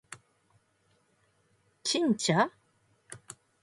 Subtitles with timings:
[1.83, 2.49] ちんちゃ？